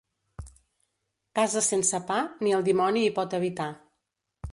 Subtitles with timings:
[1.39, 2.17] Casa sense pa,
[2.47, 3.69] ni el dimoni hi pot habitar.